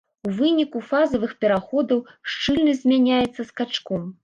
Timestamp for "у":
0.27-0.29